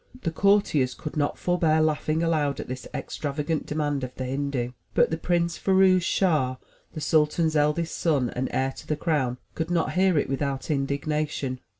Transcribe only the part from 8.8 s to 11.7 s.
the crown, could not hear it without indignation.